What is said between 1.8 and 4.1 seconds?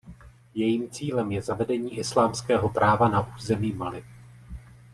islámského práva na území Mali.